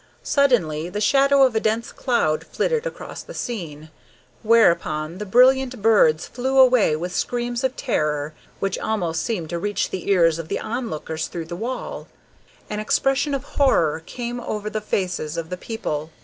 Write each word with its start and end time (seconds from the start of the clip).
Suddenly 0.23 0.89
the 0.89 0.99
shadow 0.99 1.43
of 1.43 1.55
a 1.55 1.59
dense 1.59 1.91
cloud 1.91 2.43
flitted 2.43 2.87
across 2.87 3.21
the 3.21 3.35
scene; 3.35 3.91
whereupon 4.41 5.19
the 5.19 5.27
brilliant 5.27 5.79
birds 5.79 6.25
flew 6.25 6.57
away 6.57 6.95
with 6.95 7.13
screams 7.15 7.63
of 7.63 7.75
terror 7.75 8.33
which 8.59 8.79
almost 8.79 9.21
seemed 9.21 9.51
to 9.51 9.59
reach 9.59 9.91
the 9.91 10.09
ears 10.09 10.39
of 10.39 10.47
the 10.47 10.59
onlookers 10.59 11.27
through 11.27 11.45
the 11.45 11.55
wall. 11.55 12.07
An 12.67 12.79
expression 12.79 13.35
of 13.35 13.43
horror 13.43 14.01
came 14.07 14.39
over 14.39 14.71
the 14.71 14.81
faces 14.81 15.37
of 15.37 15.51
the 15.51 15.55
people. 15.57 16.09